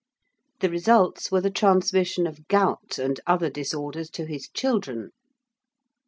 [0.61, 5.11] The results were the transmission of gout and other disorders to his children.